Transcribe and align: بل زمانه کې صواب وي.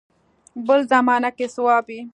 بل 0.67 0.79
زمانه 0.91 1.29
کې 1.37 1.45
صواب 1.55 1.83
وي. 1.91 2.01